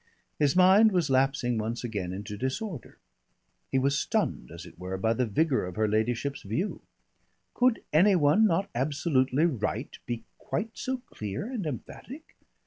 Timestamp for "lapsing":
1.11-1.59